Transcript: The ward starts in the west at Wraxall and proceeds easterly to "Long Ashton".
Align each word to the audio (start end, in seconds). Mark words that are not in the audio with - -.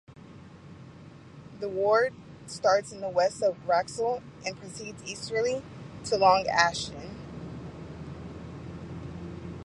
The 1.59 1.69
ward 1.69 2.15
starts 2.47 2.91
in 2.91 3.01
the 3.01 3.07
west 3.09 3.43
at 3.43 3.53
Wraxall 3.67 4.23
and 4.43 4.57
proceeds 4.57 5.03
easterly 5.03 5.61
to 6.05 6.17
"Long 6.17 6.47
Ashton". 6.47 7.17